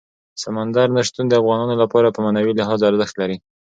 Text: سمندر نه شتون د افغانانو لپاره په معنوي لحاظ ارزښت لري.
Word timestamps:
سمندر 0.43 0.87
نه 0.95 1.01
شتون 1.07 1.25
د 1.29 1.33
افغانانو 1.41 1.75
لپاره 1.83 2.07
په 2.13 2.19
معنوي 2.25 2.53
لحاظ 2.59 2.79
ارزښت 2.89 3.15
لري. 3.21 3.37